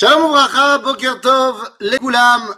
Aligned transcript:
Shalom 0.00 0.30
Ouvracha, 0.30 0.78
Boker 0.78 1.20
Tov, 1.20 1.72
les 1.78 1.98
Goulam. 1.98 2.56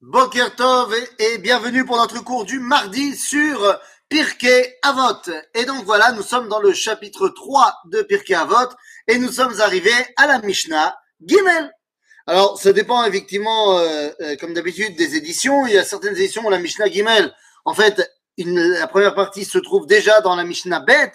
Boker 0.00 0.56
Tov 0.56 0.94
et, 1.18 1.36
bienvenue 1.36 1.84
pour 1.84 1.98
notre 1.98 2.24
cours 2.24 2.46
du 2.46 2.58
mardi 2.60 3.14
sur 3.14 3.78
Pirkei 4.08 4.78
Avot. 4.80 5.30
Et 5.52 5.66
donc 5.66 5.84
voilà, 5.84 6.12
nous 6.12 6.22
sommes 6.22 6.48
dans 6.48 6.60
le 6.60 6.72
chapitre 6.72 7.28
3 7.28 7.74
de 7.90 8.00
Pirkei 8.00 8.34
Avot 8.34 8.70
et 9.06 9.18
nous 9.18 9.30
sommes 9.30 9.60
arrivés 9.60 9.90
à 10.16 10.26
la 10.26 10.38
Mishnah 10.38 10.96
Gimel. 11.20 11.70
Alors, 12.26 12.58
ça 12.58 12.72
dépend 12.72 13.04
effectivement, 13.04 13.78
euh, 13.78 14.08
euh, 14.22 14.36
comme 14.40 14.54
d'habitude, 14.54 14.96
des 14.96 15.14
éditions. 15.14 15.66
Il 15.66 15.74
y 15.74 15.78
a 15.78 15.84
certaines 15.84 16.16
éditions 16.16 16.46
où 16.46 16.48
la 16.48 16.58
Mishnah 16.58 16.90
Gimel, 16.90 17.34
en 17.66 17.74
fait, 17.74 18.10
la 18.38 18.86
première 18.86 19.14
partie 19.14 19.44
se 19.44 19.58
trouve 19.58 19.86
déjà 19.86 20.22
dans 20.22 20.36
la 20.36 20.44
Mishnah 20.44 20.80
Bet, 20.80 21.12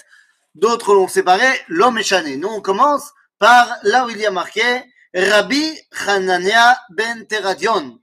d'autres 0.53 0.93
l'ont 0.93 1.07
séparé, 1.07 1.47
l'homme 1.67 1.97
est 1.97 2.03
chané. 2.03 2.37
Nous, 2.37 2.47
on 2.47 2.61
commence 2.61 3.11
par 3.41 3.79
là 3.81 4.05
où 4.05 4.11
il 4.11 4.19
y 4.19 4.25
a 4.27 4.29
marqué 4.29 4.83
Rabbi 5.15 5.75
Hanania 6.05 6.79
ben 6.91 7.25
Teradion. 7.25 7.99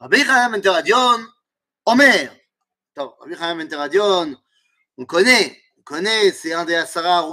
Rabbi 0.00 0.20
Hanania 0.22 0.48
ben 0.48 0.60
Teradion, 0.60 1.24
Omer. 1.86 2.36
Rabbi 2.96 3.34
Hanania 3.34 3.54
ben 3.54 3.68
Teradion, 3.68 4.36
on 4.98 5.04
connaît, 5.04 5.56
on 5.78 5.82
connaît, 5.82 6.32
c'est 6.32 6.52
un 6.52 6.64
des 6.64 6.74
Asara 6.74 7.32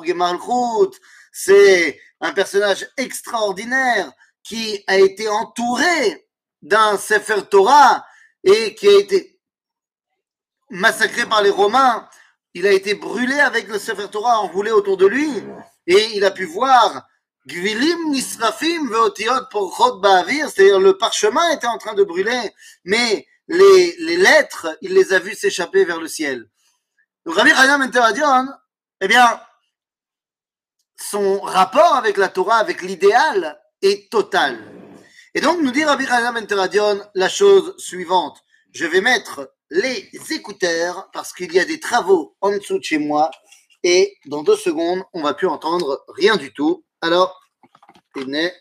c'est 1.32 2.00
un 2.22 2.32
personnage 2.34 2.88
extraordinaire 2.98 4.12
qui 4.44 4.84
a 4.86 5.00
été 5.00 5.28
entouré 5.28 6.28
d'un 6.62 7.00
Sefer 7.00 7.42
Torah 7.50 8.06
et 8.44 8.76
qui 8.76 8.88
a 8.88 9.00
été 9.00 9.40
massacré 10.70 11.26
par 11.26 11.42
les 11.42 11.50
Romains. 11.50 12.08
Il 12.54 12.68
a 12.68 12.72
été 12.72 12.94
brûlé 12.94 13.40
avec 13.40 13.68
le 13.70 13.80
Sefer 13.80 14.08
Torah 14.12 14.40
enroulé 14.40 14.70
autour 14.70 14.98
de 14.98 15.08
lui 15.08 15.32
et 15.88 16.16
il 16.16 16.24
a 16.24 16.30
pu 16.30 16.46
voir 16.46 17.08
Gvilim 17.50 18.12
Nisrafim 18.12 18.88
Veotiot 18.90 19.48
Porchot 19.50 19.98
Ba'avir, 19.98 20.50
c'est-à-dire 20.50 20.80
le 20.80 20.98
parchemin 20.98 21.50
était 21.50 21.68
en 21.68 21.80
train 21.80 21.96
de 21.96 22.04
brûler, 22.04 22.54
mais 22.84 23.26
les, 23.48 23.96
les 24.00 24.18
lettres, 24.18 24.78
il 24.82 24.94
les 24.94 25.14
a 25.14 25.20
vues 25.20 25.36
s'échapper 25.36 25.84
vers 25.84 26.00
le 26.00 26.08
ciel. 26.08 26.48
Donc 27.26 27.36
Rabbi 27.36 27.52
Hanam 27.52 27.82
Interadion, 27.82 28.48
eh 29.02 29.08
bien, 29.08 29.42
son 30.96 31.40
rapport 31.40 31.96
avec 31.96 32.18
la 32.18 32.30
Torah, 32.30 32.58
avec 32.58 32.84
l'idéal, 32.84 33.60
est 33.82 34.12
total. 34.12 34.60
Et 35.34 35.42
donc, 35.42 35.62
nous 35.62 35.72
dit 35.72 35.84
Rabbi 35.84 36.06
Hanam 36.06 36.38
Interadion 36.38 37.02
la 37.16 37.30
chose 37.30 37.76
suivante. 37.78 38.44
Je 38.74 38.86
vais 38.86 39.02
mettre 39.02 39.52
les 39.72 40.10
écouteurs 40.32 41.10
parce 41.14 41.34
qu'il 41.34 41.52
y 41.54 41.60
a 41.60 41.66
des 41.66 41.80
travaux 41.80 42.36
en 42.42 42.52
dessous 42.52 42.78
de 42.78 42.84
chez 42.84 43.00
moi 43.00 43.32
et 43.84 44.18
dans 44.26 44.44
deux 44.44 44.58
secondes, 44.58 45.04
on 45.14 45.24
va 45.24 45.34
plus 45.34 45.48
entendre 45.48 46.04
rien 46.10 46.36
du 46.36 46.54
tout. 46.54 46.84
Alors, 47.02 47.39
tenez. 48.15 48.53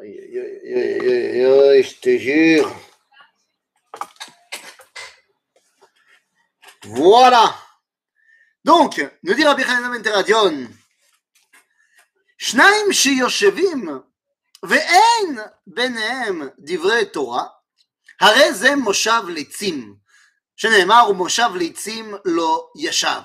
Aïe, 0.00 0.18
aïe, 0.18 0.38
aïe, 0.38 0.74
aïe, 0.74 1.08
aïe, 1.08 1.44
aïe, 1.44 1.82
je 1.82 1.94
te 2.00 2.18
jure. 2.18 2.72
Voilà. 6.84 7.56
Donc, 8.64 9.04
nous 9.22 9.34
dit 9.34 9.44
Rabbi 9.44 9.62
Hanam 9.62 9.92
Interadion, 9.92 10.68
שניים 12.38 12.92
שיושבים 12.92 13.88
ואין 14.62 15.38
ביניהם 15.66 16.42
דברי 16.58 17.06
תורה, 17.06 17.46
הרי 18.20 18.52
זה 18.54 18.76
מושב 18.76 19.22
ליצים, 19.28 19.96
שנאמר 20.56 21.06
ומושב 21.10 21.50
ליצים 21.54 22.14
לא 22.24 22.70
ישב. 22.76 23.20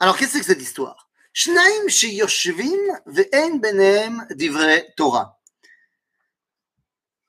Alors, 0.00 0.16
qu'est-ce 0.16 0.32
que 0.32 0.38
c'est 0.38 0.40
que 0.40 0.46
cette 0.46 0.62
histoire 0.62 1.07
שניים 1.34 1.88
שיושבים 1.88 2.80
ואין 3.06 3.60
ביניהם 3.60 4.18
דברי 4.30 4.80
תורה. 4.96 5.24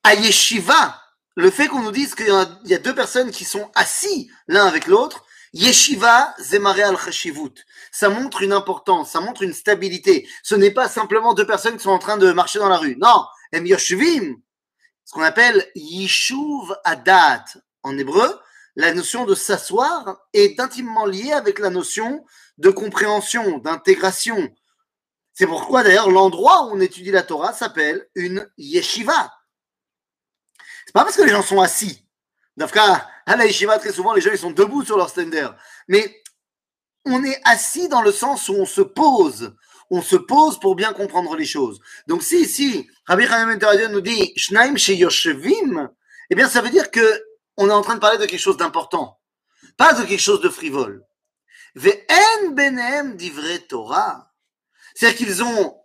הישיבה, 0.04 0.90
le 1.38 1.50
fait 1.50 1.68
qu'on 1.68 1.82
nous 1.82 1.92
dise 1.92 2.16
qu'il 2.16 2.28
y, 2.28 2.32
a- 2.32 2.60
il 2.64 2.72
y 2.72 2.76
a 2.76 2.78
deux 2.80 2.96
personnes 2.96 3.32
qui 3.32 3.44
sont 3.44 3.72
assis 3.76 4.30
l'un 4.48 4.66
avec 4.66 4.88
l'autre, 4.88 5.26
Yeshiva 5.54 6.36
zemare 6.38 6.82
al 6.82 6.98
chashivut. 6.98 7.54
Ça 7.92 8.10
montre 8.10 8.42
une 8.42 8.52
importance, 8.52 9.12
ça 9.12 9.22
montre 9.22 9.42
une 9.42 9.54
stabilité. 9.54 10.28
Ce 10.44 10.54
n'est 10.54 10.72
pas 10.72 10.90
simplement 10.90 11.34
deux 11.34 11.48
personnes 11.48 11.78
qui 11.78 11.84
sont 11.84 11.92
en 11.92 11.98
train 12.00 12.18
de 12.18 12.30
marcher 12.34 12.60
dans 12.60 12.68
la 12.68 12.78
rue. 12.78 12.98
Non, 12.98 13.26
em 13.54 13.66
yoshvim, 13.66 14.36
ce 15.06 15.14
qu'on 15.14 15.22
appelle 15.24 15.66
yishuv 15.76 16.76
adat 16.84 17.46
en 17.84 17.98
hébreu, 17.98 18.38
la 18.81 18.95
notion 18.95 19.27
de 19.27 19.35
s'asseoir 19.35 20.27
est 20.33 20.59
intimement 20.59 21.05
liée 21.05 21.33
avec 21.33 21.59
la 21.59 21.69
notion 21.69 22.25
de 22.57 22.71
compréhension, 22.71 23.59
d'intégration. 23.59 24.49
C'est 25.35 25.47
pourquoi 25.47 25.83
d'ailleurs 25.83 26.11
l'endroit 26.11 26.65
où 26.65 26.71
on 26.77 26.81
étudie 26.81 27.11
la 27.11 27.23
Torah 27.23 27.53
s'appelle 27.53 28.09
une 28.15 28.49
yeshiva. 28.57 29.35
C'est 30.87 30.95
pas 30.95 31.05
parce 31.05 31.17
que 31.17 31.23
les 31.23 31.29
gens 31.29 31.43
sont 31.43 31.61
assis. 31.61 32.07
Dafka, 32.57 33.07
à 33.27 33.37
la 33.37 33.45
yeshiva, 33.45 33.79
très 33.79 33.93
souvent, 33.93 34.15
les 34.15 34.23
gens 34.23 34.31
ils 34.33 34.39
sont 34.39 34.51
debout 34.51 34.83
sur 34.83 34.97
leur 34.97 35.11
stender. 35.11 35.49
Mais 35.87 36.23
on 37.05 37.23
est 37.23 37.39
assis 37.45 37.87
dans 37.91 38.01
le 38.01 38.13
sens 38.13 38.49
où 38.49 38.55
on 38.55 38.67
se 38.67 38.81
pose. 38.81 39.55
On 39.91 40.01
se 40.01 40.17
pose 40.17 40.59
pour 40.59 40.75
bien 40.75 40.95
comprendre 40.95 41.37
les 41.37 41.45
choses. 41.45 41.83
Donc 42.07 42.23
si 42.23 42.41
ici, 42.41 42.89
Rabbi 43.05 43.27
Chaim 43.27 43.59
nous 43.91 44.01
dit 44.01 44.33
Shnaim 44.37 44.75
eh 46.33 46.35
bien 46.35 46.49
ça 46.49 46.63
veut 46.63 46.71
dire 46.71 46.91
que 46.91 47.30
on 47.57 47.69
est 47.69 47.73
en 47.73 47.83
train 47.83 47.95
de 47.95 48.01
parler 48.01 48.19
de 48.19 48.27
quelque 48.27 48.41
chose 48.41 48.57
d'important, 48.57 49.21
pas 49.77 49.93
de 49.95 50.05
quelque 50.05 50.21
chose 50.21 50.41
de 50.41 50.49
frivole. 50.49 51.05
Ve'en 51.75 52.51
benem 52.51 53.17
divrei 53.17 53.61
Torah. 53.67 54.33
C'est-à-dire 54.95 55.19
qu'ils 55.19 55.43
ont 55.43 55.77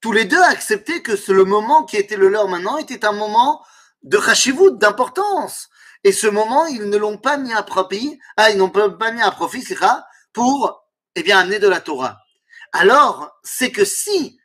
tous 0.00 0.12
les 0.12 0.26
deux 0.26 0.42
accepté 0.42 1.02
que 1.02 1.12
le 1.32 1.44
moment 1.44 1.84
qui 1.84 1.96
était 1.96 2.16
le 2.16 2.28
leur 2.28 2.48
maintenant 2.48 2.76
était 2.76 3.04
un 3.04 3.12
moment 3.12 3.64
de 4.02 4.20
chashivut, 4.20 4.72
d'importance. 4.72 5.70
Et 6.04 6.12
ce 6.12 6.26
moment, 6.26 6.66
ils 6.66 6.88
ne 6.88 6.96
l'ont 6.98 7.16
pas 7.16 7.38
mis 7.38 7.54
à 7.54 7.62
profit, 7.62 8.18
ah, 8.36 8.50
ils 8.50 8.58
n'ont 8.58 8.68
pas 8.68 9.10
mis 9.12 9.22
à 9.22 9.30
profit, 9.30 9.62
sikha, 9.62 10.06
pour, 10.32 10.86
eh 11.14 11.22
bien, 11.22 11.38
amener 11.38 11.58
de 11.58 11.68
la 11.68 11.80
Torah. 11.80 12.18
Alors, 12.72 13.30
c'est 13.42 13.72
que 13.72 13.84
si 13.84 14.38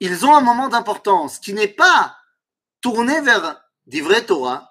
ils 0.00 0.24
ont 0.24 0.34
un 0.34 0.40
moment 0.40 0.68
d'importance 0.68 1.38
qui 1.38 1.52
n'est 1.52 1.68
pas 1.68 2.16
tourné 2.80 3.20
vers 3.20 3.60
des 3.86 4.00
vrais 4.00 4.24
Torah, 4.24 4.69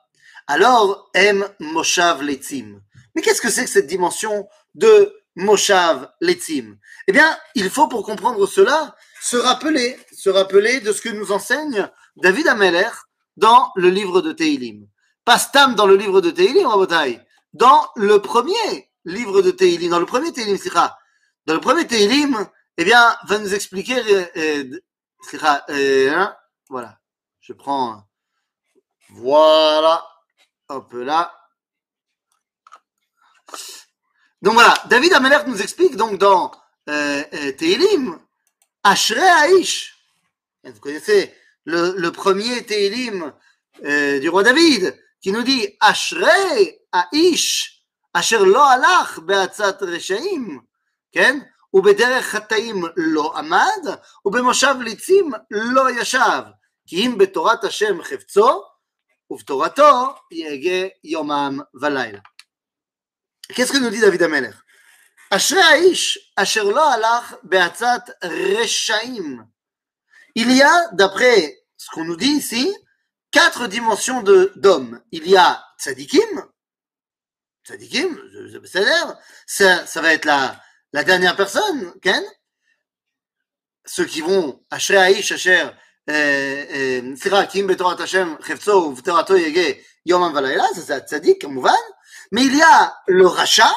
alors 0.49 1.09
aime 1.13 1.47
Moshav 1.59 2.23
Letzim. 2.23 2.81
Mais 3.13 3.21
qu'est-ce 3.21 3.41
que 3.41 3.51
c'est 3.51 3.65
que 3.65 3.69
cette 3.69 3.85
dimension 3.85 4.49
de 4.73 5.15
Moshav 5.35 6.11
Letzim? 6.21 6.77
Eh 7.07 7.11
bien, 7.11 7.37
il 7.53 7.69
faut 7.69 7.87
pour 7.87 8.03
comprendre 8.03 8.45
cela 8.47 8.95
se 9.21 9.37
rappeler, 9.37 9.97
se 10.11 10.29
rappeler 10.29 10.79
de 10.81 10.91
ce 10.91 11.01
que 11.01 11.09
nous 11.09 11.31
enseigne 11.31 11.87
David 12.17 12.47
Ameller 12.47 12.89
dans 13.37 13.71
le 13.75 13.89
livre 13.89 14.21
de 14.21 14.31
Teilim. 14.31 14.87
Pas 15.23 15.37
Stam 15.37 15.75
dans 15.75 15.85
le 15.85 15.95
livre 15.95 16.19
de 16.19 16.31
Teilim, 16.31 16.65
Rabotai. 16.65 17.21
Dans 17.53 17.87
le 17.95 18.19
premier 18.19 18.89
livre 19.05 19.43
de 19.43 19.51
Teilim, 19.51 19.91
dans 19.91 19.99
le 19.99 20.07
premier 20.07 20.33
Teilim, 20.33 20.57
Sikha. 20.57 20.97
Dans 21.45 21.53
le 21.53 21.61
premier 21.61 21.85
Teilim, 21.85 22.47
eh 22.77 22.83
bien, 22.83 23.15
va 23.27 23.37
nous 23.37 23.53
expliquer, 23.53 24.01
hein, 25.69 26.35
voilà. 26.69 26.97
Je 27.39 27.53
prends, 27.53 28.03
voilà, 29.11 30.05
hop 30.68 30.92
là. 30.92 31.32
Donc 34.42 34.54
voilà, 34.54 34.74
David 34.86 35.12
Amelech 35.14 35.46
nous 35.46 35.60
explique 35.62 35.96
donc 35.96 36.18
dans 36.18 36.50
euh, 36.88 37.22
euh, 37.32 37.52
Teilim, 37.52 38.18
Ashrei 38.82 39.58
Aish. 39.60 39.96
Vous 40.64 40.80
connaissez 40.80 41.34
le, 41.64 41.94
le 41.96 42.12
premier 42.12 42.64
Teilim 42.64 43.32
euh, 43.84 44.18
du 44.20 44.28
roi 44.28 44.42
David 44.42 44.98
qui 45.20 45.32
nous 45.32 45.42
dit 45.42 45.76
Ashrei 45.80 46.80
Aish 47.12 47.74
Asher 48.14 48.38
lo 48.38 48.60
alach 48.60 49.18
be'atzat 49.26 49.78
reshaim, 49.82 50.60
כן? 51.12 51.40
ובדרך 51.74 52.24
חטאים 52.24 52.84
לא 52.96 53.32
עמד, 53.36 53.96
ובמושב 54.24 54.74
ליצים 54.80 55.30
לא 55.50 55.90
ישב, 55.90 56.42
כי 56.86 57.06
אם 57.06 57.18
בתורת 57.18 57.64
השם 57.64 58.02
חפצו, 58.02 58.62
Uvtorato 59.29 60.15
yege 60.31 60.95
yomam. 61.03 61.63
Qu'est-ce 63.55 63.71
que 63.71 63.77
nous 63.77 63.89
dit 63.89 63.99
David 63.99 64.23
Ameler 64.23 64.51
Ashrei 65.31 65.61
Aish, 65.89 66.17
asher 66.35 66.63
lo 66.63 66.77
alach 66.77 67.35
beatzat 67.43 68.05
reshaim. 68.23 69.47
Il 70.33 70.51
y 70.51 70.61
a, 70.61 70.89
d'après 70.93 71.59
ce 71.77 71.89
qu'on 71.91 72.05
nous 72.05 72.15
dit 72.15 72.31
ici, 72.31 72.75
quatre 73.31 73.67
dimensions 73.67 74.23
d'hommes. 74.23 75.01
Il 75.11 75.27
y 75.27 75.37
a 75.37 75.63
tzadikim, 75.77 76.43
tzadikim, 77.63 78.19
ça, 79.45 79.85
ça 79.85 80.01
va 80.01 80.13
être 80.13 80.25
la, 80.25 80.59
dernière 81.03 81.35
personne, 81.35 81.93
Ken. 82.01 82.23
Ceux 83.85 84.05
qui 84.05 84.21
vont, 84.21 84.63
Asher 84.71 84.97
Aish, 84.97 85.31
Asher 85.31 85.69
סליחה, 87.16 87.46
כי 87.46 87.60
אם 87.60 87.66
בתורת 87.66 88.00
השם 88.00 88.34
חפצו 88.42 88.70
ובתורתו 88.70 89.36
יגה 89.36 89.80
יומם 90.06 90.34
ולילה, 90.36 90.64
ça 90.64 90.80
c'est 90.86 90.92
הצדיק 90.92 91.42
כמובן, 91.42 91.70
mais 92.34 92.44
il 92.44 92.56
y 92.56 92.62
a 92.62 92.94
le 93.08 93.26
rachat, 93.26 93.74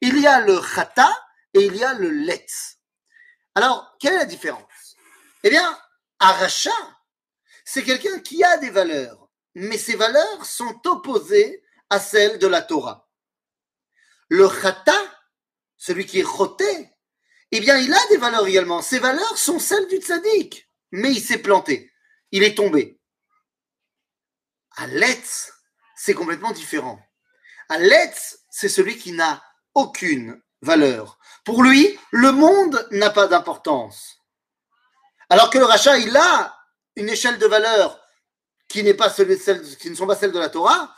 il 0.00 0.18
y 0.18 0.26
a 0.26 0.40
le 0.40 0.60
chata 0.60 1.10
et 1.54 1.64
il 1.64 1.76
y 1.76 1.84
a 1.84 1.94
le 1.94 2.10
letz. 2.10 2.78
Alors, 3.54 3.96
quelle 4.00 4.14
est 4.14 4.18
la 4.18 4.24
différence 4.24 4.96
Eh 5.42 5.50
bien, 5.50 5.78
Aracha, 6.18 6.72
c'est 7.64 7.82
quelqu'un 7.82 8.18
qui 8.20 8.42
a 8.44 8.58
des 8.58 8.70
valeurs, 8.70 9.28
mais 9.54 9.78
ces 9.78 9.96
valeurs 9.96 10.44
sont 10.44 10.80
opposées 10.86 11.62
à 11.90 12.00
celles 12.00 12.38
de 12.38 12.46
la 12.46 12.62
Torah. 12.62 13.08
Le 14.28 14.48
Chata, 14.48 14.98
celui 15.76 16.06
qui 16.06 16.20
est 16.20 16.24
choté, 16.24 16.90
eh 17.52 17.60
bien, 17.60 17.76
il 17.76 17.92
a 17.92 18.06
des 18.08 18.16
valeurs 18.16 18.46
également. 18.46 18.82
Ces 18.82 18.98
valeurs 18.98 19.38
sont 19.38 19.58
celles 19.58 19.86
du 19.86 19.98
tzaddik, 19.98 20.67
mais 20.91 21.11
il 21.11 21.21
s'est 21.21 21.39
planté, 21.39 21.91
il 22.31 22.43
est 22.43 22.55
tombé. 22.55 22.99
Aletz, 24.77 25.51
c'est 25.95 26.13
complètement 26.13 26.51
différent. 26.51 26.99
Aletz, 27.69 28.39
c'est 28.49 28.69
celui 28.69 28.97
qui 28.97 29.11
n'a 29.11 29.43
aucune 29.73 30.41
valeur. 30.61 31.19
Pour 31.43 31.63
lui, 31.63 31.99
le 32.11 32.31
monde 32.31 32.87
n'a 32.91 33.09
pas 33.09 33.27
d'importance. 33.27 34.17
Alors 35.29 35.49
que 35.49 35.57
le 35.57 35.65
rachat, 35.65 35.97
il 35.97 36.15
a 36.15 36.55
une 36.95 37.09
échelle 37.09 37.37
de 37.37 37.45
valeur 37.45 37.99
qui, 38.67 38.83
n'est 38.83 38.93
pas 38.93 39.09
celle, 39.09 39.37
qui 39.77 39.89
ne 39.89 39.95
sont 39.95 40.07
pas 40.07 40.15
celles 40.15 40.31
de 40.31 40.39
la 40.39 40.49
Torah. 40.49 40.95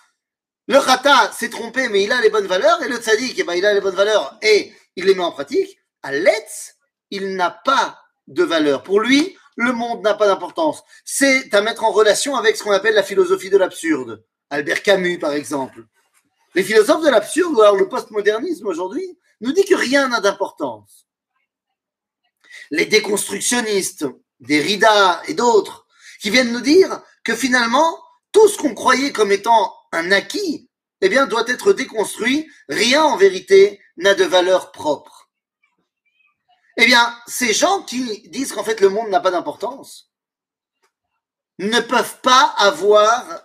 Le 0.67 0.77
rata 0.77 1.31
s'est 1.31 1.49
trompé, 1.49 1.89
mais 1.89 2.03
il 2.03 2.11
a 2.11 2.21
les 2.21 2.29
bonnes 2.29 2.47
valeurs. 2.47 2.81
Et 2.83 2.87
le 2.87 2.97
tzaddik, 2.97 3.37
eh 3.37 3.43
ben, 3.43 3.53
il 3.53 3.65
a 3.65 3.73
les 3.73 3.81
bonnes 3.81 3.95
valeurs 3.95 4.37
et 4.41 4.73
il 4.95 5.05
les 5.05 5.15
met 5.15 5.23
en 5.23 5.31
pratique. 5.31 5.77
À 6.01 6.11
l'Etz, 6.11 6.75
il 7.09 7.35
n'a 7.35 7.51
pas 7.51 7.99
de 8.27 8.43
valeur. 8.43 8.83
Pour 8.83 8.99
lui, 8.99 9.37
le 9.61 9.73
monde 9.73 10.01
n'a 10.03 10.13
pas 10.13 10.27
d'importance. 10.27 10.83
C'est 11.05 11.53
à 11.53 11.61
mettre 11.61 11.83
en 11.83 11.91
relation 11.91 12.35
avec 12.35 12.57
ce 12.57 12.63
qu'on 12.63 12.71
appelle 12.71 12.95
la 12.95 13.03
philosophie 13.03 13.49
de 13.49 13.57
l'absurde. 13.57 14.23
Albert 14.49 14.83
Camus, 14.83 15.19
par 15.19 15.33
exemple. 15.33 15.85
Les 16.55 16.63
philosophes 16.63 17.03
de 17.03 17.09
l'absurde, 17.09 17.53
ou 17.55 17.61
alors 17.61 17.77
le 17.77 17.87
postmodernisme 17.87 18.67
aujourd'hui, 18.67 19.17
nous 19.39 19.53
dit 19.53 19.63
que 19.63 19.75
rien 19.75 20.09
n'a 20.09 20.19
d'importance. 20.19 21.07
Les 22.71 22.85
déconstructionnistes, 22.85 24.05
Derrida 24.39 25.21
et 25.27 25.33
d'autres, 25.33 25.85
qui 26.19 26.29
viennent 26.29 26.51
nous 26.51 26.61
dire 26.61 27.01
que 27.23 27.35
finalement, 27.35 27.99
tout 28.31 28.47
ce 28.47 28.57
qu'on 28.57 28.73
croyait 28.73 29.11
comme 29.11 29.31
étant 29.31 29.73
un 29.91 30.11
acquis, 30.11 30.69
eh 31.01 31.09
doit 31.09 31.47
être 31.47 31.73
déconstruit. 31.73 32.47
Rien, 32.69 33.03
en 33.03 33.17
vérité, 33.17 33.79
n'a 33.97 34.13
de 34.13 34.23
valeur 34.23 34.71
propre. 34.71 35.20
Eh 36.77 36.85
bien, 36.85 37.15
ces 37.27 37.53
gens 37.53 37.83
qui 37.83 38.27
disent 38.29 38.53
qu'en 38.53 38.63
fait 38.63 38.79
le 38.79 38.89
monde 38.89 39.09
n'a 39.09 39.19
pas 39.19 39.31
d'importance 39.31 40.11
ne 41.59 41.79
peuvent 41.79 42.21
pas 42.21 42.55
avoir, 42.57 43.43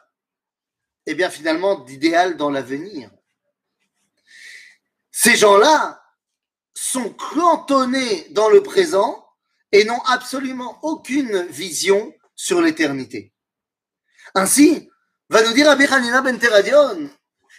eh 1.06 1.14
bien, 1.14 1.28
finalement, 1.28 1.80
d'idéal 1.80 2.36
dans 2.36 2.50
l'avenir. 2.50 3.10
Ces 5.10 5.36
gens-là 5.36 6.02
sont 6.72 7.10
cantonnés 7.10 8.28
dans 8.30 8.48
le 8.48 8.62
présent 8.62 9.26
et 9.72 9.84
n'ont 9.84 10.02
absolument 10.04 10.78
aucune 10.82 11.42
vision 11.46 12.14
sur 12.34 12.62
l'éternité. 12.62 13.34
Ainsi, 14.34 14.88
va 15.28 15.42
nous 15.42 15.52
dire 15.52 15.66
Rabbi 15.66 15.86
ben 15.86 16.38
Teradion, 16.38 17.10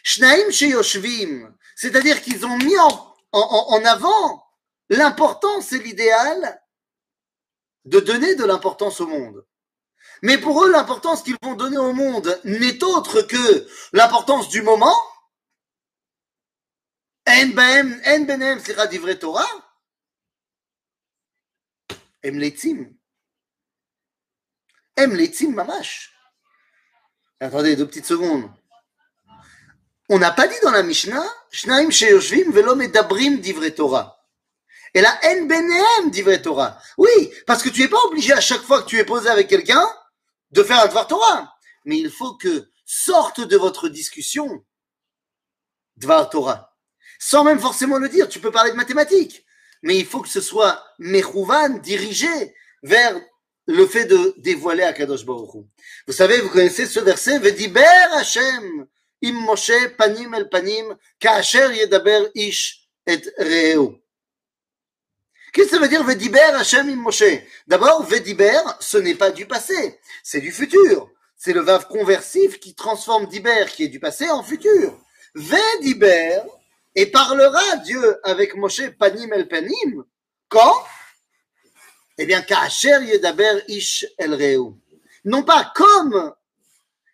Shnaim 0.04 0.50
Sheyoshvim, 0.50 1.54
c'est-à-dire 1.76 2.22
qu'ils 2.22 2.46
ont 2.46 2.58
mis 2.58 2.78
en 3.32 3.86
avant 3.86 4.47
L'important, 4.90 5.62
c'est 5.62 5.80
l'idéal 5.80 6.62
de 7.86 8.00
donner 8.00 8.36
de 8.36 8.46
l'importance 8.46 9.02
au 9.02 9.08
monde. 9.08 9.46
Mais 10.22 10.38
pour 10.38 10.64
eux, 10.64 10.72
l'importance 10.72 11.24
qu'ils 11.24 11.38
vont 11.42 11.56
donner 11.56 11.78
au 11.78 11.94
monde 11.94 12.40
n'est 12.44 12.84
autre 12.84 13.22
que 13.22 13.68
l'importance 13.94 14.50
du 14.50 14.62
moment. 14.62 14.96
mamash. 25.54 26.14
Attendez 27.40 27.76
deux 27.76 27.88
petites 27.88 28.06
secondes. 28.06 28.50
On 30.10 30.18
n'a 30.18 30.32
pas 30.32 30.48
dit 30.48 30.56
dans 30.64 30.72
la 30.72 30.84
Mishnah, 30.84 31.26
Shnaim 31.52 31.92
Sheyoshvim 31.92 32.52
Velom 32.52 32.88
Dabrim 32.88 33.42
Torah. 33.76 34.17
Et 34.94 35.02
la 35.02 35.20
en 35.24 35.46
benem 35.46 36.10
divrei 36.10 36.42
Torah. 36.42 36.80
Oui, 36.98 37.32
parce 37.46 37.64
que 37.64 37.70
tu 37.70 37.82
n'es 37.82 37.88
pas 37.88 38.04
obligé 38.06 38.34
à 38.34 38.42
chaque 38.42 38.62
fois 38.62 38.82
que 38.82 38.88
tu 38.88 38.98
es 38.98 39.06
posé 39.06 39.30
avec 39.30 39.48
quelqu'un 39.48 39.86
de 40.52 40.64
faire 40.64 40.82
un 40.82 40.88
Dvar 40.88 41.08
Torah. 41.08 41.54
Mais 41.86 41.98
il 41.98 42.10
faut 42.10 42.36
que 42.36 42.68
sorte 42.86 43.42
de 43.42 43.58
votre 43.58 43.90
discussion 43.90 44.64
Dvar 45.98 46.30
Torah. 46.30 46.76
Sans 47.20 47.44
même 47.44 47.60
forcément 47.60 47.98
le 47.98 48.10
dire, 48.10 48.30
tu 48.30 48.40
peux 48.40 48.52
parler 48.52 48.72
de 48.72 48.76
mathématiques 48.76 49.44
mais 49.84 49.98
il 49.98 50.06
faut 50.06 50.22
que 50.22 50.30
ce 50.30 50.42
soit 50.42 50.84
Mechouvan, 51.00 51.80
dirigé 51.80 52.56
vers 52.84 53.20
le 53.68 53.86
fait 53.86 54.06
de 54.06 54.34
dévoiler 54.38 54.84
à 54.84 54.94
Kadosh 54.94 55.26
Baruch 55.26 55.66
Vous 56.08 56.14
savez, 56.14 56.40
vous 56.40 56.50
connaissez 56.50 56.86
ce 56.86 57.00
verset, 57.00 57.40
Vediber 57.40 57.82
Hashem, 58.14 58.88
im 59.24 59.34
Moshe 59.34 59.96
panim 59.98 60.34
el 60.34 60.50
panim, 60.50 60.96
ka'asher 61.20 61.76
yedaber 61.76 62.30
ish 62.36 62.88
et 63.06 63.22
reu. 63.38 64.00
Qu'est-ce 65.54 65.70
que 65.70 65.76
ça 65.76 65.82
veut 65.82 65.88
dire 65.88 66.04
Vediber 66.04 66.40
Hashem 66.40 66.90
im 66.90 66.96
Moshe? 66.96 67.24
D'abord, 67.68 68.04
Vediber, 68.04 68.60
ce 68.80 68.98
n'est 68.98 69.16
pas 69.16 69.32
du 69.32 69.46
passé, 69.46 70.00
c'est 70.24 70.42
du 70.42 70.52
futur. 70.52 71.10
C'est 71.36 71.54
le 71.54 71.62
vave 71.62 71.88
conversif 71.88 72.60
qui 72.60 72.74
transforme 72.74 73.28
Diber, 73.28 73.66
qui 73.68 73.84
est 73.84 73.90
du 73.90 74.00
passé, 74.00 74.30
en 74.30 74.44
futur. 74.44 74.98
Vediber, 75.36 76.42
et 76.98 77.06
parlera 77.06 77.78
Dieu 77.78 78.20
avec 78.24 78.56
Moshe 78.56 78.90
panim 78.98 79.32
el 79.32 79.48
panim 79.48 80.04
quand? 80.50 80.84
Eh 82.18 82.26
bien, 82.26 82.42
Kacher 82.42 83.04
yedaber 83.04 83.62
ish 83.68 84.04
el 84.18 84.34
reu. 84.34 84.74
Non 85.24 85.44
pas 85.44 85.72
comme. 85.76 86.34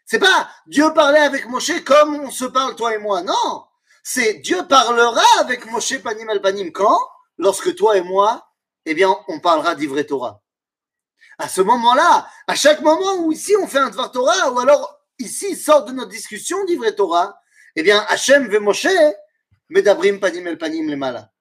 C'est 0.05 0.19
pas 0.19 0.49
Dieu 0.67 0.85
parlait 0.93 1.19
avec 1.19 1.47
Moshe 1.47 1.83
comme 1.83 2.15
on 2.15 2.31
se 2.31 2.45
parle 2.45 2.77
toi 2.77 2.95
et 2.95 2.97
moi. 2.97 3.23
Non, 3.23 3.65
c'est 4.01 4.35
Dieu 4.35 4.65
parlera 4.69 5.21
avec 5.39 5.65
Moshe 5.65 6.01
panim 6.01 6.29
el 6.29 6.41
panim 6.41 6.71
quand? 6.71 6.97
Lorsque 7.37 7.75
toi 7.75 7.97
et 7.97 8.01
moi, 8.01 8.47
eh 8.85 8.93
bien, 8.93 9.15
on 9.27 9.39
parlera 9.39 9.75
d'Ivre 9.75 10.01
Torah. 10.03 10.41
À 11.37 11.49
ce 11.49 11.61
moment-là, 11.61 12.29
à 12.47 12.55
chaque 12.55 12.81
moment 12.81 13.15
où 13.15 13.31
ici 13.31 13.55
on 13.59 13.67
fait 13.67 13.79
un 13.79 13.89
Dvar 13.89 14.11
Torah, 14.11 14.51
ou 14.51 14.59
alors 14.59 14.99
ici 15.17 15.55
sort 15.55 15.85
de 15.85 15.91
notre 15.91 16.09
discussion 16.09 16.63
d'Ivre 16.65 16.89
Torah, 16.91 17.39
eh 17.75 17.83
bien, 17.83 18.05
Hachem 18.07 18.47
ve 18.47 18.59
Moshe, 18.59 18.87
Medabrim 19.69 20.19
panim 20.19 20.45
el 20.47 20.57
panim 20.57 20.89
lemala. 20.89 21.31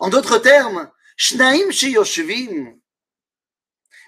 En 0.00 0.10
d'autres 0.10 0.38
termes, 0.38 0.90
Shnaim 1.16 1.70
sheyoshvim. 1.70 2.78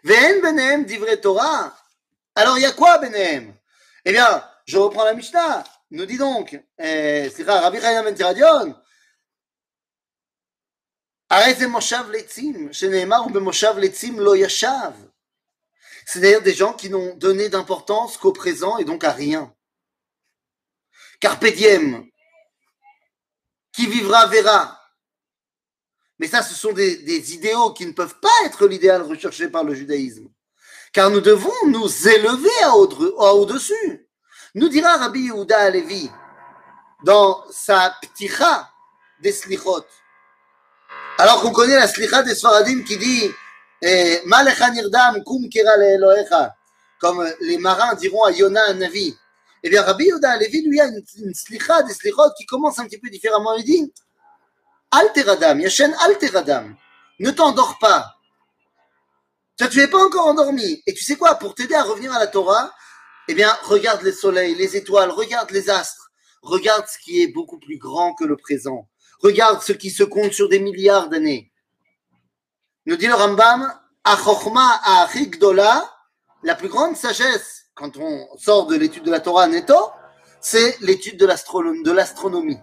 Ve'en 0.05 0.41
benem 0.41 0.85
divrei 0.85 1.21
Torah. 1.21 1.75
Alors 2.35 2.59
il 2.59 2.63
y 2.63 2.67
a 2.67 2.73
quoi 2.73 2.99
benem 2.99 3.55
Eh 4.05 4.13
bien, 4.13 4.45
je 4.67 4.79
reprends 4.79 5.05
la 5.05 5.15
Mishnah. 5.15 5.65
Nous 5.91 6.07
dit 6.07 6.19
donc, 6.19 6.61
eh, 6.79 7.31
c'est 7.35 7.43
Rabbi 7.43 7.81
Chaim 7.81 8.05
ben 8.05 8.15
הרי 11.30 11.54
זה 11.54 11.68
מושב 11.68 12.04
לצים, 12.10 12.74
שנאמר 12.74 13.28
במושב 13.34 13.74
לצים 13.78 14.20
לא 14.20 14.36
ישב. 14.36 14.92
C'est-à-dire 16.08 16.42
des 16.42 16.54
gens 16.54 16.74
qui 16.74 16.90
n'ont 16.90 17.16
donné 17.16 17.50
d'importance 17.50 18.18
qu'au 18.18 18.32
présent 18.32 18.78
et 18.78 18.86
donc 18.86 19.04
à 19.04 19.12
rien. 19.12 19.52
Carpe 21.20 21.48
diem, 21.48 22.08
qui 23.72 23.88
vivra 23.88 24.28
verra. 24.28 24.80
Mais 26.20 26.28
ça, 26.28 26.42
ce 26.42 26.54
sont 26.54 26.72
des, 26.72 27.34
idéaux 27.34 27.74
qui 27.74 27.86
ne 27.86 27.92
peuvent 27.92 28.20
pas 28.20 28.30
être 28.46 28.68
l'idéal 28.68 29.02
recherché 29.02 29.50
par 29.50 29.64
le 29.64 29.74
judaïsme. 29.74 30.30
Car 30.94 31.10
nous 31.10 31.20
devons 31.20 31.68
nous 31.68 32.08
élever 32.08 32.64
à 32.64 32.76
au-dessus. 33.34 34.08
Nous 34.54 34.70
dira 34.70 34.96
Rabbi 34.96 35.24
Yehuda 35.24 35.60
Alevi 35.60 36.10
dans 37.04 37.44
sa 37.52 37.94
pticha 38.02 38.72
des 39.20 39.34
slichot. 39.34 39.86
Alors 41.21 41.43
qu'on 41.43 41.53
connaît 41.53 41.77
la 41.77 41.87
slicha 41.87 42.23
des 42.23 42.35
Sfaradim 42.35 42.83
qui 42.83 42.97
dit 42.97 43.31
eh, 43.83 44.23
nirdam 44.25 45.23
kum 45.23 45.51
kira 45.51 45.73
comme 46.99 47.31
les 47.43 47.59
marins 47.59 47.95
diront 47.95 48.25
à 48.25 48.33
Yona 48.33 48.73
Navi. 48.73 49.15
Eh 49.63 49.69
bien, 49.69 49.83
Rabbi 49.83 50.07
Yoda 50.07 50.39
Levi, 50.39 50.63
lui, 50.63 50.81
a 50.81 50.87
une, 50.87 51.35
slicha, 51.35 51.83
des 51.83 51.93
slichot 51.93 52.31
qui 52.39 52.47
commence 52.47 52.79
un 52.79 52.87
petit 52.87 52.97
peu 52.97 53.11
différemment. 53.11 53.55
Il 53.57 53.65
dit 53.65 53.93
Alteradam, 54.91 55.61
Yashen 55.61 55.95
Alteradam, 56.07 56.75
ne 57.19 57.31
t'endors 57.31 57.77
pas. 57.79 58.17
Tu 59.59 59.77
n'es 59.77 59.89
pas 59.89 60.03
encore 60.03 60.27
endormi. 60.27 60.83
Et 60.87 60.95
tu 60.95 61.05
sais 61.05 61.17
quoi 61.17 61.35
Pour 61.35 61.55
t'aider 61.55 61.75
à 61.75 61.83
revenir 61.83 62.15
à 62.15 62.19
la 62.19 62.29
Torah, 62.29 62.73
eh 63.29 63.35
bien, 63.35 63.55
regarde 63.65 64.01
les 64.01 64.13
soleils, 64.13 64.55
les 64.55 64.75
étoiles, 64.75 65.11
regarde 65.11 65.51
les 65.51 65.69
astres, 65.69 66.11
regarde 66.41 66.87
ce 66.89 66.97
qui 66.97 67.23
est 67.23 67.29
beaucoup 67.29 67.59
plus 67.59 67.77
grand 67.77 68.15
que 68.15 68.25
le 68.25 68.39
présent. 68.39 68.89
Regarde 69.23 69.63
ce 69.63 69.73
qui 69.73 69.91
se 69.91 70.03
compte 70.03 70.33
sur 70.33 70.49
des 70.49 70.61
milliards 70.61 71.09
d'années. 71.09 71.53
Nous 72.87 72.97
dit 72.97 73.07
le 73.07 73.15
Rambam, 73.15 73.73
la 76.43 76.55
plus 76.55 76.69
grande 76.69 76.97
sagesse 76.97 77.67
quand 77.75 77.97
on 77.97 78.29
sort 78.39 78.67
de 78.67 78.77
l'étude 78.77 79.05
de 79.05 79.11
la 79.11 79.21
Torah 79.21 79.47
netto, 79.47 79.75
c'est 80.41 80.79
l'étude 80.81 81.19
de 81.19 81.27
l'astronomie. 81.93 82.59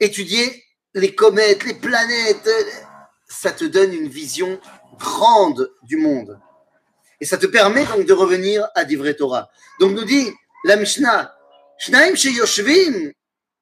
Étudier 0.00 0.64
les 0.94 1.14
comètes, 1.14 1.64
les 1.64 1.74
planètes, 1.74 2.48
ça 3.28 3.52
te 3.52 3.64
donne 3.64 3.92
une 3.92 4.08
vision 4.08 4.60
grande 4.98 5.70
du 5.82 5.96
monde. 5.96 6.40
Et 7.20 7.26
ça 7.26 7.38
te 7.38 7.46
permet 7.46 7.84
donc 7.86 8.06
de 8.06 8.12
revenir 8.12 8.66
à 8.74 8.84
Divrei 8.84 9.14
Torah. 9.16 9.50
Donc 9.80 9.92
nous 9.92 10.04
dit 10.04 10.30
la 10.64 10.76
Mishnah, 10.76 11.34
Shnaim 11.78 12.14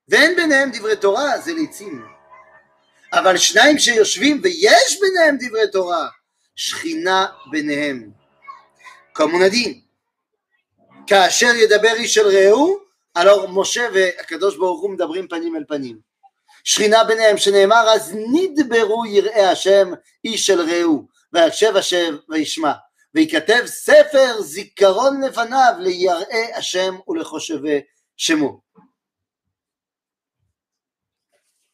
ve'en 0.09 0.37
benem 0.37 0.73
Divrei 0.73 0.97
Torah, 0.97 1.41
זה 1.45 1.53
ליצים. 1.55 2.07
אבל 3.13 3.39
שניים 3.39 3.79
שיושבים 3.79 4.41
ויש 4.43 5.01
ביניהם 5.01 5.37
דברי 5.41 5.71
תורה, 5.73 6.09
שכינה 6.57 7.27
ביניהם. 7.51 8.11
Dit, 9.19 9.77
כאשר 11.07 11.55
ידבר 11.55 11.93
איש 11.95 12.19
אל 12.19 12.27
רעהו, 12.27 12.79
alors 13.19 13.47
משה 13.49 13.89
והקדוש 13.95 14.57
ברוך 14.57 14.83
הוא 14.83 14.91
מדברים 14.91 15.29
פנים 15.29 15.57
אל 15.57 15.65
פנים. 15.69 15.99
שכינה 16.65 17.05
ביניהם, 17.05 17.39
שנאמר 17.39 17.89
אז 17.95 18.17
נדברו 18.33 19.07
יראי 19.07 19.45
השם 19.45 19.93
איש 20.25 20.51
אל 20.51 20.61
רעהו, 20.61 21.07
ויקשב 21.33 21.77
השם 21.77 22.17
וישמע. 22.29 22.73
וייכתב 23.15 23.63
ספר 23.67 24.43
זיכרון 24.43 25.21
לפניו 25.25 25.73
ליראי 25.79 26.53
השם 26.55 26.95
ולחושבי 27.09 27.81
שמו. 28.17 28.61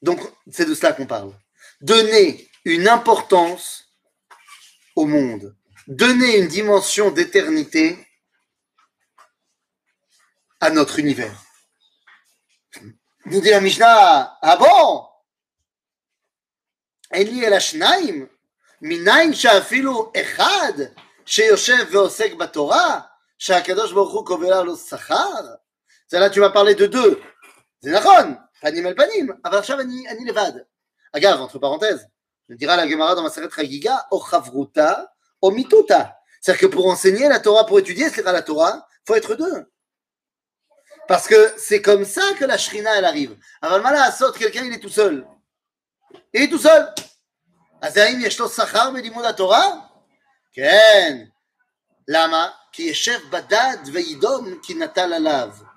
Donc, 0.02 0.20
c'est 0.50 0.64
de 0.64 0.74
cela 0.74 0.92
qu'on 0.92 1.06
parle. 1.06 1.32
Donner 1.80 2.48
une 2.64 2.88
importance 2.88 3.84
au 4.96 5.06
monde, 5.06 5.56
donner 5.86 6.38
une 6.38 6.48
dimension 6.48 7.10
d'éternité 7.10 7.98
à 10.60 10.70
notre 10.70 10.98
univers. 10.98 11.44
Nous 13.26 13.40
dit 13.40 13.50
la 13.50 13.60
Mishnah, 13.60 14.38
ah 14.40 14.56
bon? 14.56 15.06
Eli 17.10 17.44
el 17.44 17.54
Ashnaim, 17.54 18.28
Minaim 18.80 19.32
Shafilu 19.32 20.10
Echad, 20.14 20.94
Sheyoshev 21.24 21.90
Veosek 21.90 22.36
Batora, 22.36 23.10
Shakadosh 23.38 23.94
Baruch 23.94 24.26
Kovela 24.26 24.62
Lo 24.62 24.76
Sachar. 24.76 25.58
C'est 26.06 26.18
là, 26.18 26.30
tu 26.30 26.40
m'as 26.40 26.50
parlé 26.50 26.74
de 26.74 26.86
deux. 26.86 27.20
C'est 27.82 27.90
Panim 28.60 28.86
el 28.86 28.94
panim. 28.94 29.36
Avarchav 29.44 29.80
ani, 29.80 30.06
ani 30.08 30.24
levad. 30.24 30.66
Agave, 31.12 31.40
entre 31.40 31.58
parenthèses, 31.58 32.06
je 32.48 32.54
dira 32.54 32.76
la 32.76 32.88
Gemara 32.88 33.14
dans 33.14 33.22
ma 33.22 33.30
serrette 33.30 33.54
Chagiga, 33.54 34.06
o 34.10 34.20
chavruta, 34.20 35.12
o 35.40 35.50
mituta. 35.50 36.18
C'est-à-dire 36.40 36.68
que 36.68 36.74
pour 36.74 36.86
enseigner 36.86 37.28
la 37.28 37.40
Torah, 37.40 37.66
pour 37.66 37.78
étudier 37.78 38.08
la 38.24 38.42
Torah, 38.42 38.86
il 39.00 39.06
faut 39.06 39.14
être 39.14 39.34
deux. 39.34 39.70
Parce 41.06 41.26
que 41.26 41.54
c'est 41.56 41.80
comme 41.80 42.04
ça 42.04 42.22
que 42.38 42.44
la 42.44 42.58
shrina, 42.58 42.96
elle 42.96 43.04
arrive. 43.04 43.36
Avalmala 43.62 44.12
saute, 44.12 44.38
quelqu'un, 44.38 44.64
il 44.64 44.72
est 44.72 44.78
tout 44.78 44.90
seul. 44.90 45.26
Il 46.34 46.42
est 46.42 46.48
tout 46.48 46.58
seul. 46.58 46.92
Azaim 47.80 48.20
yeshlo 48.20 48.48
sachar 48.48 48.92
belimud 48.92 49.22
la 49.22 49.32
Torah 49.32 49.90
Ken. 50.52 51.30
Lama, 52.06 52.54
ki 52.72 52.88
yeshev 52.88 53.30
badad 53.30 53.88
veidom 53.88 54.60
ki 54.60 54.74
natal 54.74 55.12
alav. 55.12 55.67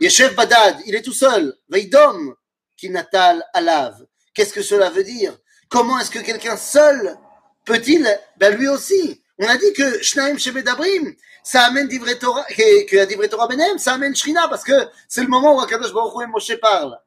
Yeshev 0.00 0.34
Badad, 0.34 0.78
il 0.86 0.94
est 0.94 1.02
tout 1.02 1.12
seul. 1.12 1.54
Veidom, 1.68 2.34
qui 2.76 2.90
natal 2.90 3.44
alav. 3.54 4.04
Qu'est-ce 4.34 4.52
que 4.52 4.62
cela 4.62 4.90
veut 4.90 5.04
dire? 5.04 5.36
Comment 5.68 5.98
est-ce 5.98 6.10
que 6.10 6.18
quelqu'un 6.18 6.56
seul 6.56 7.16
peut-il? 7.64 8.06
Ben 8.36 8.56
lui 8.56 8.68
aussi. 8.68 9.22
On 9.38 9.46
a 9.46 9.56
dit 9.56 9.72
que 9.72 10.02
Shnaim 10.02 10.38
Shebedabrim, 10.38 11.14
ça 11.42 11.64
amène 11.64 11.88
Divré 11.88 12.18
Torah, 12.18 12.44
que 12.44 13.04
Divré 13.06 13.28
Torah 13.28 13.48
Benem, 13.48 13.78
ça 13.78 13.94
amène 13.94 14.14
Shrina, 14.14 14.46
parce 14.48 14.62
que 14.62 14.88
c'est 15.08 15.22
le 15.22 15.28
moment 15.28 15.56
où 15.56 15.60
Akadosh 15.60 15.92
Baruch 15.92 16.14
Hu 16.14 16.24
et 16.24 16.26
Moshe 16.26 16.54
parlent. 16.60 16.98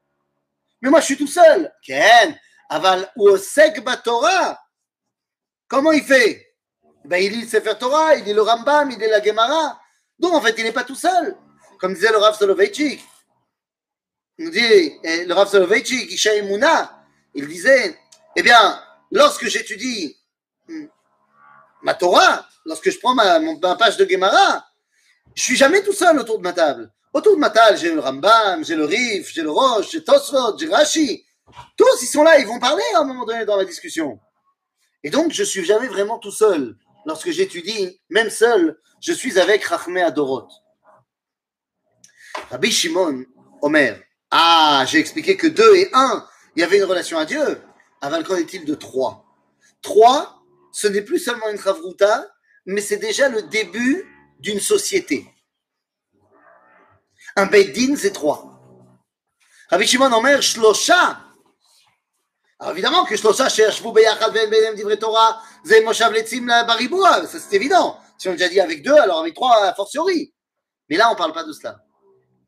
Mais 0.82 0.90
moi, 0.90 1.00
je 1.00 1.06
suis 1.06 1.16
tout 1.16 1.26
seul. 1.26 1.72
Ken, 1.82 2.38
aval 2.68 3.10
uosek 3.16 3.82
Torah? 4.04 4.60
Comment 5.68 5.92
il 5.92 6.02
fait? 6.02 6.54
Ben, 7.04 7.22
il 7.22 7.32
lit 7.32 7.42
le 7.42 7.48
Sefer 7.48 7.74
Torah, 7.78 8.16
il 8.16 8.24
lit 8.24 8.34
le 8.34 8.42
Rambam, 8.42 8.90
il 8.90 8.98
lit 8.98 9.08
la 9.08 9.22
Gemara. 9.22 9.80
Donc, 10.18 10.34
en 10.34 10.40
fait, 10.40 10.54
il 10.58 10.64
n'est 10.64 10.72
pas 10.72 10.84
tout 10.84 10.94
seul. 10.94 11.36
Comme 11.78 11.94
disait 11.94 12.10
le 12.10 12.18
Rav 12.18 12.36
Soloveitchik. 12.36 13.04
Il 14.38 14.46
nous 14.46 14.50
dit, 14.50 14.92
le 15.02 15.32
Rav 15.32 15.48
Soloveitchik, 15.48 16.12
Isha 16.12 16.34
il 17.34 17.48
disait, 17.48 17.98
eh 18.34 18.42
bien, 18.42 18.82
lorsque 19.10 19.46
j'étudie 19.46 20.16
ma 21.82 21.94
Torah, 21.94 22.46
lorsque 22.64 22.90
je 22.90 22.98
prends 22.98 23.14
ma, 23.14 23.38
ma 23.38 23.76
page 23.76 23.96
de 23.96 24.08
Gemara, 24.08 24.66
je 25.34 25.42
suis 25.42 25.56
jamais 25.56 25.82
tout 25.82 25.92
seul 25.92 26.18
autour 26.18 26.38
de 26.38 26.42
ma 26.42 26.52
table. 26.52 26.90
Autour 27.12 27.34
de 27.36 27.40
ma 27.40 27.50
table, 27.50 27.78
j'ai 27.78 27.92
le 27.92 28.00
Rambam, 28.00 28.64
j'ai 28.64 28.74
le 28.74 28.84
Rif, 28.84 29.32
j'ai 29.32 29.42
le 29.42 29.50
Roche, 29.50 29.90
j'ai 29.90 30.02
Tosfot, 30.02 30.58
j'ai 30.58 30.68
Rashi. 30.68 31.24
Tous, 31.76 32.02
ils 32.02 32.06
sont 32.06 32.22
là, 32.22 32.38
ils 32.38 32.46
vont 32.46 32.58
parler 32.58 32.82
à 32.94 33.00
un 33.00 33.04
moment 33.04 33.24
donné 33.24 33.44
dans 33.44 33.56
la 33.56 33.64
discussion. 33.64 34.18
Et 35.02 35.10
donc, 35.10 35.32
je 35.32 35.44
suis 35.44 35.64
jamais 35.64 35.88
vraiment 35.88 36.18
tout 36.18 36.32
seul. 36.32 36.76
Lorsque 37.06 37.30
j'étudie, 37.30 38.00
même 38.10 38.30
seul, 38.30 38.78
je 39.00 39.12
suis 39.12 39.38
avec 39.38 39.64
Rachmé 39.64 40.02
Adorot. 40.02 40.48
Rabbi 42.50 42.70
Shimon, 42.70 43.24
Omer. 43.62 44.02
Ah, 44.30 44.84
j'ai 44.86 44.98
expliqué 44.98 45.36
que 45.36 45.46
deux 45.46 45.74
et 45.76 45.90
un, 45.92 46.26
il 46.54 46.60
y 46.60 46.64
avait 46.64 46.78
une 46.78 46.84
relation 46.84 47.18
à 47.18 47.24
Dieu. 47.24 47.60
Avant, 48.00 48.22
qu'en 48.22 48.36
est-il 48.36 48.64
de 48.64 48.74
trois? 48.74 49.24
Trois, 49.82 50.42
ce 50.72 50.86
n'est 50.86 51.02
plus 51.02 51.18
seulement 51.18 51.48
une 51.48 51.58
chavruta, 51.58 52.26
mais 52.66 52.80
c'est 52.80 52.98
déjà 52.98 53.28
le 53.28 53.42
début 53.42 54.04
d'une 54.38 54.60
société. 54.60 55.26
Un 57.36 57.46
Beddin, 57.46 57.96
c'est 57.96 58.12
trois. 58.12 58.60
Rabbi 59.70 59.86
Shimon 59.86 60.12
Omer, 60.12 60.42
Shlosha. 60.42 61.20
Alors 62.58 62.72
évidemment 62.72 63.04
que 63.04 63.16
Shlosha, 63.16 63.48
Beyachad 63.92 64.32
Ben 64.32 64.48
Benem 64.48 64.96
Torah, 64.96 65.42
Moshav 65.84 66.12
Letzim 66.12 66.48
ça 66.48 67.26
c'est 67.26 67.54
évident. 67.54 67.98
Si 68.16 68.28
on 68.28 68.32
a 68.32 68.34
déjà 68.34 68.48
dit 68.48 68.60
avec 68.60 68.82
deux, 68.82 68.94
alors 68.94 69.20
avec 69.20 69.34
trois, 69.34 69.64
a 69.64 69.74
fortiori. 69.74 70.32
Mais 70.88 70.96
là, 70.96 71.08
on 71.08 71.12
ne 71.12 71.18
parle 71.18 71.32
pas 71.32 71.44
de 71.44 71.52
cela. 71.52 71.85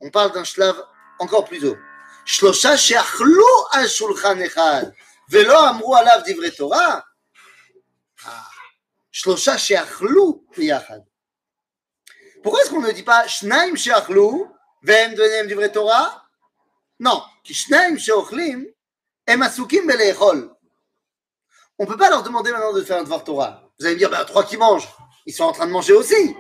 On 0.00 0.10
parle 0.10 0.32
d'un 0.32 0.44
shlav 0.44 0.76
encore 1.18 1.44
plus 1.44 1.64
haut. 1.64 1.76
Shlosha 2.24 2.76
she'achlu 2.76 3.42
al 3.72 3.88
shulchan 3.88 4.38
echad, 4.40 4.94
velo 5.28 5.54
amru 5.54 5.94
alav 5.94 6.24
divrei 6.24 6.50
Torah. 6.52 7.04
Shlosha 9.10 9.56
she'achlu 9.58 10.44
biyachad. 10.56 11.04
Pourquoi 12.42 12.62
est-ce 12.62 12.70
qu'on 12.70 12.80
ne 12.80 12.92
dit 12.92 13.02
pas 13.02 13.26
shnaim 13.26 13.74
she'achlu 13.76 14.44
ve'em 14.82 15.14
denem 15.14 15.46
divrei 15.46 15.72
Torah? 15.72 16.24
Non, 17.00 17.22
ki 17.44 17.54
shnaim 17.54 17.98
she'ochlim 17.98 18.66
asukim 19.26 19.86
beleichol. 19.86 20.54
On 21.78 21.84
ne 21.84 21.88
peut 21.88 21.96
pas 21.96 22.10
leur 22.10 22.22
demander 22.22 22.50
maintenant 22.50 22.72
de 22.72 22.82
faire 22.82 22.98
un 22.98 23.04
devoir 23.04 23.22
Torah. 23.22 23.62
Vous 23.78 23.86
allez 23.86 23.94
me 23.94 23.98
dire, 24.00 24.10
ben, 24.10 24.24
trois 24.24 24.44
qui 24.44 24.56
mangent, 24.56 24.88
ils 25.26 25.32
sont 25.32 25.44
en 25.44 25.52
train 25.52 25.66
de 25.66 25.70
manger 25.70 25.92
aussi. 25.92 26.36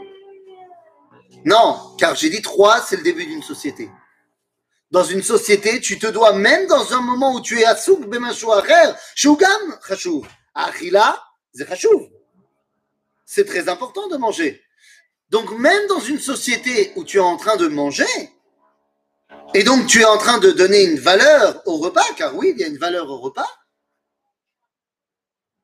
Non, 1.48 1.96
car 1.96 2.14
j'ai 2.14 2.28
dit 2.28 2.42
trois, 2.42 2.82
c'est 2.82 2.96
le 2.96 3.02
début 3.02 3.24
d'une 3.24 3.42
société. 3.42 3.90
Dans 4.90 5.02
une 5.02 5.22
société, 5.22 5.80
tu 5.80 5.98
te 5.98 6.06
dois, 6.06 6.34
même 6.34 6.66
dans 6.66 6.92
un 6.92 7.00
moment 7.00 7.32
où 7.32 7.40
tu 7.40 7.58
es 7.58 7.64
chashuv. 11.66 12.10
C'est 13.24 13.46
très 13.46 13.70
important 13.70 14.08
de 14.08 14.18
manger. 14.18 14.62
Donc 15.30 15.50
même 15.52 15.86
dans 15.86 16.00
une 16.00 16.18
société 16.18 16.92
où 16.96 17.04
tu 17.04 17.16
es 17.16 17.20
en 17.20 17.38
train 17.38 17.56
de 17.56 17.68
manger, 17.68 18.04
et 19.54 19.62
donc 19.62 19.86
tu 19.86 20.02
es 20.02 20.04
en 20.04 20.18
train 20.18 20.36
de 20.36 20.50
donner 20.50 20.82
une 20.82 20.98
valeur 20.98 21.62
au 21.64 21.78
repas, 21.78 22.04
car 22.18 22.36
oui, 22.36 22.52
il 22.54 22.60
y 22.60 22.64
a 22.64 22.66
une 22.66 22.76
valeur 22.76 23.08
au 23.08 23.20
repas, 23.20 23.48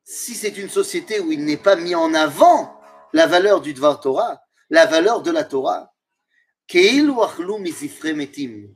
si 0.02 0.34
c'est 0.34 0.56
une 0.56 0.70
société 0.70 1.20
où 1.20 1.30
il 1.30 1.44
n'est 1.44 1.58
pas 1.58 1.76
mis 1.76 1.94
en 1.94 2.14
avant 2.14 2.80
la 3.12 3.26
valeur 3.26 3.60
du 3.60 3.74
Dvar 3.74 4.00
Torah, 4.00 4.43
la 4.73 4.85
valeur 4.85 5.21
de 5.21 5.31
la 5.31 5.43
Torah, 5.43 5.87
כאילו 6.67 7.25
אכלו 7.25 7.59
מזפרי 7.59 8.13
מתים. 8.13 8.67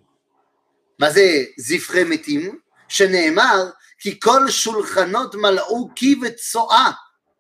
מה 1.00 1.12
זה 1.12 1.44
זפרי 1.58 2.04
מתים? 2.04 2.60
שנאמר 2.88 3.70
כי 4.00 4.20
כל 4.20 4.50
שולחנות 4.50 5.36
מלאו 5.36 5.90
קי 5.96 6.16
וצואה 6.22 6.92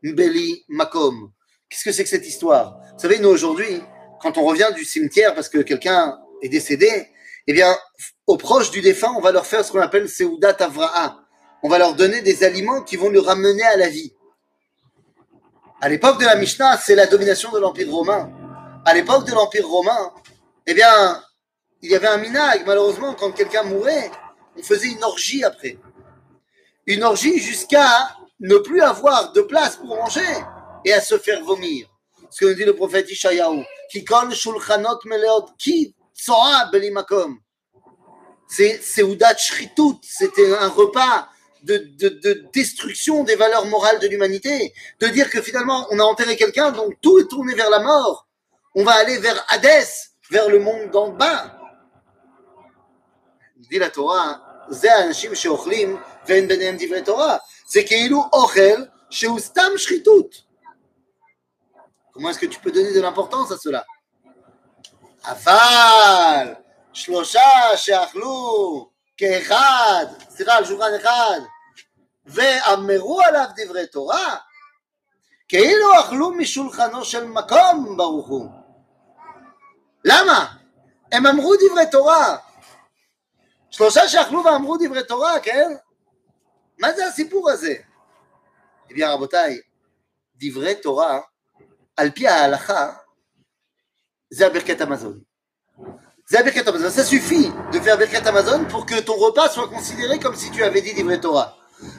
beli 0.03 0.63
makom. 0.69 1.29
Qu'est-ce 1.69 1.85
que 1.85 1.91
c'est 1.91 2.03
que 2.03 2.09
cette 2.09 2.27
histoire 2.27 2.77
Vous 2.93 2.99
savez, 2.99 3.19
nous 3.19 3.29
aujourd'hui, 3.29 3.81
quand 4.21 4.37
on 4.37 4.43
revient 4.43 4.69
du 4.75 4.83
cimetière 4.83 5.33
parce 5.33 5.49
que 5.49 5.59
quelqu'un 5.59 6.19
est 6.41 6.49
décédé, 6.49 7.07
eh 7.47 7.53
bien, 7.53 7.75
aux 8.27 8.37
proches 8.37 8.69
du 8.71 8.81
défunt, 8.81 9.13
on 9.17 9.21
va 9.21 9.31
leur 9.31 9.45
faire 9.45 9.63
ce 9.65 9.71
qu'on 9.71 9.81
appelle 9.81 10.09
Seudat 10.09 10.55
Avra'a. 10.59 11.19
On 11.63 11.69
va 11.69 11.77
leur 11.77 11.95
donner 11.95 12.21
des 12.21 12.43
aliments 12.43 12.81
qui 12.81 12.95
vont 12.97 13.09
le 13.09 13.19
ramener 13.19 13.63
à 13.63 13.77
la 13.77 13.89
vie. 13.89 14.13
À 15.81 15.89
l'époque 15.89 16.19
de 16.19 16.25
la 16.25 16.35
Mishnah, 16.35 16.77
c'est 16.77 16.95
la 16.95 17.07
domination 17.07 17.51
de 17.51 17.59
l'Empire 17.59 17.89
romain. 17.89 18.31
À 18.88 18.94
l'époque 18.94 19.26
de 19.26 19.32
l'Empire 19.32 19.68
romain, 19.68 20.14
eh 20.66 20.72
bien, 20.72 21.22
il 21.82 21.90
y 21.90 21.94
avait 21.94 22.06
un 22.06 22.16
minag. 22.16 22.62
Malheureusement, 22.66 23.12
quand 23.12 23.32
quelqu'un 23.32 23.62
mourait, 23.64 24.10
on 24.56 24.62
faisait 24.62 24.88
une 24.88 25.04
orgie 25.04 25.44
après. 25.44 25.76
Une 26.86 27.02
orgie 27.02 27.38
jusqu'à 27.38 28.16
ne 28.40 28.56
plus 28.56 28.80
avoir 28.80 29.32
de 29.32 29.42
place 29.42 29.76
pour 29.76 29.94
manger 29.94 30.24
et 30.86 30.94
à 30.94 31.02
se 31.02 31.18
faire 31.18 31.44
vomir. 31.44 31.86
Ce 32.30 32.40
que 32.40 32.46
nous 32.46 32.54
dit 32.54 32.64
le 32.64 32.74
prophète 32.74 33.10
Ishayahu. 33.10 33.62
C'est. 38.48 38.80
C'était 40.02 40.54
un 40.54 40.68
repas 40.68 41.28
de, 41.62 42.48
destruction 42.54 43.22
des 43.24 43.36
valeurs 43.36 43.66
morales 43.66 44.00
de 44.00 44.08
l'humanité, 44.08 44.72
de 45.00 45.08
dire 45.08 45.28
que 45.28 45.42
finalement 45.42 45.86
on 45.90 45.98
a 45.98 46.04
enterré 46.04 46.36
quelqu'un, 46.36 46.70
donc 46.72 46.94
tout 47.02 47.18
est 47.18 47.28
tourné 47.28 47.54
vers 47.54 47.68
la 47.68 47.80
mort. 47.80 48.27
On 48.75 48.83
va 48.83 48.93
aller 48.93 49.17
vers 49.19 49.45
Hadès, 49.49 49.89
vers 50.31 50.49
le 50.49 50.59
monde 50.59 50.89
d'en 50.91 51.09
bas. 51.09 51.51
dit 53.69 53.79
la 53.79 53.89
Torah, 53.89 54.39
זה 54.69 54.95
האנשים 54.95 55.35
שאוכלים 55.35 56.01
ואין 56.25 56.47
ביניהם 56.47 56.75
דברי 56.79 57.01
תורה. 57.01 57.37
זה 57.67 57.81
כאילו 57.87 58.23
אוכל 58.33 58.83
שהוא 59.09 59.39
סתם 59.39 59.71
שחיתות. 59.77 60.41
Comment 62.13 62.29
est-ce 62.29 62.39
que 62.39 62.45
tu 62.45 62.59
peux 62.59 62.71
donner 62.71 62.93
de 62.93 63.01
l'importance 63.01 63.51
à 63.51 63.57
cela 63.57 63.83
אבל 65.25 66.53
שלושה 66.93 67.41
שאכלו 67.75 68.89
כאחד, 69.17 70.05
סליחה, 70.29 70.55
על 70.55 70.65
שולחן 70.65 70.95
אחד, 71.01 71.39
ואמרו 72.25 73.21
עליו 73.21 73.45
דברי 73.55 73.87
תורה, 73.87 74.35
כאילו 75.47 75.99
אכלו 75.99 76.31
משולחנו 76.31 77.05
של 77.05 77.25
מקום, 77.25 77.97
ברוך 77.97 78.27
הוא. 78.27 78.56
למה? 80.05 80.55
הם 81.11 81.27
אמרו 81.27 81.53
דברי 81.55 81.85
תורה. 81.91 82.37
שלושה 83.71 84.07
שאכלו 84.07 84.43
ואמרו 84.43 84.77
דברי 84.77 85.03
תורה, 85.03 85.39
כן? 85.39 85.75
מה 86.79 86.93
זה 86.93 87.07
הסיפור 87.07 87.49
הזה? 87.49 87.75
Eh 88.89 88.93
bien, 88.93 89.07
רבותיי, 89.07 89.59
דברי 90.35 90.75
תורה, 90.75 91.19
על 91.97 92.11
פי 92.11 92.27
ההלכה, 92.27 92.93
זה 94.29 94.47
הברכת 94.47 94.81
המזון. 94.81 95.19
זה 96.29 96.39
הברכת 96.39 96.67
המזון. 96.67 96.89
Ça 96.89 97.03
suffit 97.03 97.49
de 97.71 97.79
faire 97.79 97.97
ברכת 97.97 98.27
המזון 98.27 98.69
pour 98.69 98.85
que 98.85 98.99
ton 98.99 99.13
repas 99.13 99.49
soit 99.49 99.69
considéré 99.69 100.19
comme 100.19 100.35
si 100.35 100.51
tu 100.51 100.63
avais 100.63 100.81
dit 100.81 100.93
דברי 101.03 101.21
תורה. 101.21 101.49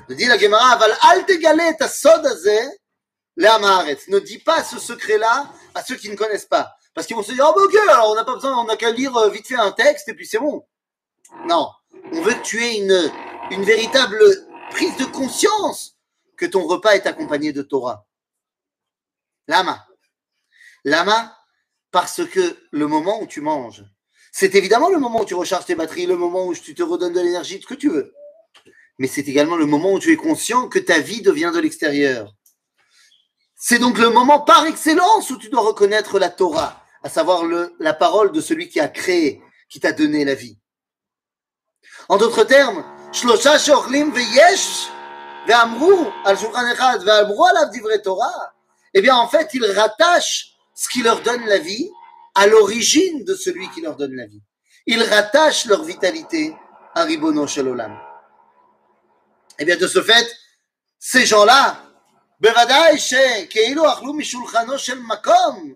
dit 0.09 0.27
la 0.27 0.39
Gemara, 0.39 0.75
אבל 0.75 0.91
אל 1.05 1.23
תגלה 1.23 1.71
את 1.71 1.83
הסוד 1.83 2.27
הזה 2.27 2.61
לעם 3.37 3.65
הארץ. 3.65 4.09
Ne 4.09 4.19
dis 4.19 4.39
pas 4.39 4.63
ce 4.65 4.79
secret-là 4.79 5.45
à 5.75 5.83
ceux 5.83 5.97
qui 5.97 6.09
ne 6.09 6.17
connaissent 6.17 6.49
pas. 6.49 6.67
Parce 6.94 7.08
qu'ils 7.08 7.16
vont 7.16 7.24
se 7.24 7.32
dire, 7.32 7.46
oh, 7.48 7.54
bah, 7.56 7.64
ok, 7.64 7.76
alors 7.90 8.12
on 8.12 8.16
n'a 8.16 8.26
pas 8.26 8.36
besoin, 8.36 8.58
on 8.58 8.66
n'a 8.66 8.76
qu'à 8.76 8.92
lire 8.92 9.16
euh, 9.18 9.30
vite 9.30 9.48
fait 9.48 9.56
un 9.56 9.72
texte 9.72 10.10
et 10.10 10.14
puis 10.14 10.28
c'est 10.28 10.40
bon. 10.40 10.66
Non, 11.46 11.70
on 12.12 12.22
veut 12.22 12.34
que 12.34 12.42
tu 12.42 12.64
aies 12.64 12.78
une, 12.78 13.12
une 13.52 13.64
véritable 13.64 14.20
prise 14.72 14.96
de 14.98 15.06
conscience 15.06 15.98
que 16.36 16.46
ton 16.46 16.66
repas 16.66 16.96
est 16.96 17.06
accompagné 17.06 17.54
de 17.54 17.62
Torah. 17.62 18.08
Lama. 19.48 19.86
Lama, 20.84 21.36
parce 21.92 22.26
que 22.26 22.58
le 22.72 22.88
moment 22.88 23.22
où 23.22 23.28
tu 23.28 23.42
manges, 23.42 23.84
c'est 24.32 24.56
évidemment 24.56 24.90
le 24.90 25.00
moment 25.00 25.22
où 25.22 25.26
tu 25.26 25.34
recharges 25.34 25.66
tes 25.66 25.76
batteries, 25.76 26.06
le 26.06 26.16
moment 26.16 26.46
où 26.46 26.56
tu 26.56 26.76
te 26.76 26.84
redonnes 26.84 27.14
de 27.14 27.20
l'énergie, 27.20 27.60
ce 27.62 27.68
que 27.68 27.74
tu 27.74 27.90
veux. 27.90 28.14
Mais 28.98 29.08
c'est 29.08 29.28
également 29.28 29.56
le 29.56 29.66
moment 29.66 29.94
où 29.94 30.00
tu 30.00 30.12
es 30.12 30.16
conscient 30.16 30.68
que 30.68 30.80
ta 30.80 31.00
vie 31.00 31.22
devient 31.22 31.52
de 31.54 31.60
l'extérieur. 31.60 32.34
C'est 33.62 33.78
donc 33.78 33.98
le 33.98 34.10
moment 34.10 34.40
par 34.40 34.66
excellence 34.68 35.30
où 35.32 35.38
tu 35.38 35.50
dois 35.50 35.62
reconnaître 35.62 36.18
la 36.18 36.30
Torah, 36.30 36.82
à 37.04 37.10
savoir 37.10 37.44
le, 37.44 37.76
la 37.80 37.94
parole 37.94 38.32
de 38.32 38.40
celui 38.40 38.70
qui 38.70 38.80
a 38.80 38.88
créé, 38.88 39.42
qui 39.70 39.82
t'a 39.82 39.92
donné 39.92 40.24
la 40.24 40.34
vie. 40.34 40.58
En 42.08 42.16
d'autres 42.16 42.46
termes, 42.46 42.86
Shlosha 43.12 43.58
ve'amru 45.46 45.94
al 46.24 46.38
echad 46.38 48.02
Torah. 48.02 48.54
Eh 48.94 49.02
bien, 49.02 49.16
en 49.18 49.28
fait, 49.28 49.50
ils 49.54 49.66
rattachent 49.66 50.56
ce 50.74 50.88
qui 50.88 51.04
leur 51.04 51.22
donne 51.22 51.46
la 51.46 51.58
vie 51.58 51.92
à 52.36 52.48
l'origine 52.48 53.26
de 53.26 53.36
celui 53.36 53.70
qui 53.72 53.82
leur 53.82 53.98
donne 53.98 54.16
la 54.16 54.26
vie. 54.26 54.42
Ils 54.86 55.04
rattachent 55.04 55.66
leur 55.66 55.84
vitalité 55.84 56.56
à 56.96 57.04
Ribono 57.04 57.46
Olam. 57.58 58.00
Eh 59.60 59.66
bien, 59.66 59.76
de 59.76 59.86
ce 59.86 60.02
fait, 60.02 60.26
ces 60.98 61.26
gens-là, 61.26 61.89
בוודאי 62.41 62.99
שכאילו 62.99 63.93
אכלו 63.93 64.15
משולחנו 64.15 64.79
של 64.79 64.99
מקום, 64.99 65.75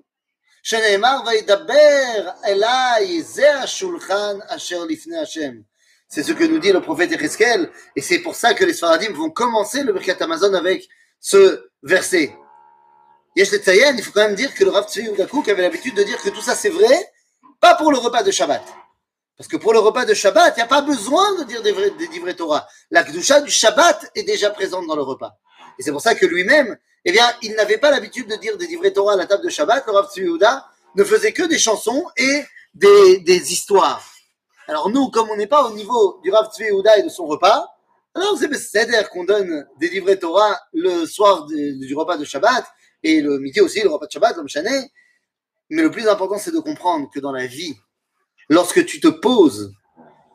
שנאמר 0.62 1.17
וידבר 1.26 2.30
אליי 2.45 3.23
זה 3.23 3.61
השולחן 3.61 4.39
אשר 4.49 4.84
לפני 4.84 5.19
השם. 5.19 5.52
C'est 6.11 6.23
ce 6.23 6.32
que 6.32 6.45
nous 6.45 6.58
dit 6.58 6.73
le 6.73 6.80
prophète 6.80 7.13
Ereskel, 7.13 7.71
et 7.95 8.00
c'est 8.00 8.21
pour 8.21 8.34
ça 8.34 8.54
que 8.54 8.65
les 8.65 8.73
Sfaradim 8.73 9.13
vont 9.13 9.28
commencer 9.28 9.82
le 9.82 9.93
Birkat 9.93 10.17
Amazon 10.21 10.54
avec 10.54 10.89
ce 11.21 11.69
verset. 11.82 12.34
Yesh 13.37 13.50
Tzayen, 13.50 13.95
il 13.97 14.02
faut 14.02 14.13
quand 14.13 14.23
même 14.23 14.34
dire 14.34 14.54
que 14.54 14.65
le 14.65 14.71
Rav 14.71 14.89
Tzvi 14.89 15.06
Ugakouk 15.06 15.47
avait 15.49 15.63
l'habitude 15.63 15.95
de 15.95 16.02
dire 16.02 16.21
que 16.23 16.30
tout 16.30 16.41
ça 16.41 16.54
c'est 16.54 16.71
vrai, 16.71 17.13
pas 17.61 17.75
pour 17.75 17.93
le 17.93 17.99
repas 17.99 18.23
de 18.23 18.30
Shabbat. 18.30 18.65
Parce 19.37 19.49
que 19.49 19.56
pour 19.56 19.73
le 19.73 19.78
repas 19.78 20.04
de 20.04 20.15
Shabbat, 20.15 20.54
il 20.56 20.61
n'y 20.61 20.65
a 20.65 20.67
pas 20.67 20.80
besoin 20.80 21.39
de 21.39 21.45
dire 21.45 21.63
des, 21.63 21.73
vrais, 21.73 21.91
des 21.91 22.08
livrets 22.08 22.34
Torah. 22.34 22.67
La 22.91 23.04
Kedusha 23.04 23.41
du 23.41 23.50
Shabbat 23.50 24.11
est 24.15 24.25
déjà 24.25 24.50
présente 24.50 24.87
dans 24.87 24.97
le 24.97 25.02
repas. 25.02 25.39
Et 25.79 25.83
c'est 25.83 25.92
pour 25.92 26.01
ça 26.01 26.16
que 26.16 26.25
lui-même, 26.25 26.77
eh 27.05 27.12
bien, 27.12 27.25
il 27.42 27.53
n'avait 27.55 27.77
pas 27.77 27.92
l'habitude 27.92 28.27
de 28.27 28.36
dire 28.36 28.57
des 28.57 28.68
livrets 28.68 28.92
Torah 28.92 29.14
à 29.14 29.18
la 29.18 29.25
table 29.25 29.44
de 29.44 29.50
Shabbat. 29.50 29.86
Le 29.88 29.94
Rav 29.94 30.09
Tzvi 30.12 30.27
ne 30.96 31.03
faisait 31.03 31.33
que 31.33 31.44
des 31.44 31.57
chansons 31.57 32.05
et 32.18 32.44
des, 32.74 33.20
des 33.20 33.51
histoires. 33.51 34.03
Alors 34.68 34.90
nous, 34.90 35.09
comme 35.09 35.29
on 35.29 35.36
n'est 35.36 35.48
pas 35.48 35.64
au 35.66 35.74
niveau 35.74 36.20
du 36.24 36.31
Rav 36.31 36.50
Yehuda 36.57 37.00
et 37.00 37.03
de 37.03 37.09
son 37.09 37.25
repas, 37.25 37.68
alors 38.16 38.38
c'est 38.38 38.53
c'est-à-dire 38.53 39.09
qu'on 39.09 39.24
donne 39.24 39.68
des 39.79 39.90
livrets 39.90 40.18
Torah 40.18 40.57
le 40.72 41.05
soir 41.05 41.46
du 41.48 41.96
repas 41.96 42.18
de 42.18 42.24
Shabbat 42.24 42.64
et 43.01 43.22
le 43.22 43.40
midi 43.40 43.59
aussi, 43.59 43.81
le 43.81 43.90
repas 43.90 44.05
de 44.05 44.12
Shabbat, 44.12 44.36
comme 44.36 44.48
chané. 44.48 44.92
Mais 45.70 45.81
le 45.81 45.92
plus 45.92 46.07
important, 46.07 46.38
c'est 46.38 46.51
de 46.51 46.59
comprendre 46.59 47.09
que 47.14 47.20
dans 47.20 47.31
la 47.31 47.48
vie, 47.48 47.75
lorsque 48.50 48.86
tu 48.86 49.00
te 49.00 49.07
poses, 49.07 49.74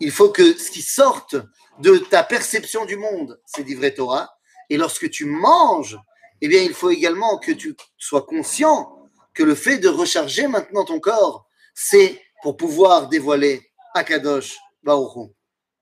il 0.01 0.11
faut 0.11 0.31
que 0.31 0.59
ce 0.59 0.70
qui 0.70 0.83
sorte 0.83 1.37
de 1.81 1.98
ta 1.98 2.24
perception 2.24 2.85
du 2.85 2.96
monde, 2.96 3.40
c'est 3.46 3.62
livrets 3.62 3.94
Torah. 3.94 4.38
Et 4.70 4.76
lorsque 4.76 5.11
tu 5.11 5.24
manges, 5.24 5.98
eh 6.40 6.48
bien, 6.48 6.62
il 6.62 6.74
faut 6.74 6.90
également 6.90 7.38
que 7.38 7.52
tu 7.52 7.74
sois 7.96 8.22
conscient 8.22 8.94
que 9.35 9.42
le 9.42 9.54
fait 9.54 9.78
de 9.78 9.88
recharger 9.88 10.48
maintenant 10.48 10.85
ton 10.85 11.00
corps, 11.00 11.46
c'est 11.74 12.20
pour 12.42 12.57
pouvoir 12.57 13.09
dévoiler 13.09 13.70
Akadosh 13.94 14.57
Baruch 14.83 15.31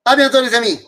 À 0.05 0.17
bientôt 0.17 0.41
les 0.41 0.55
amis 0.55 0.81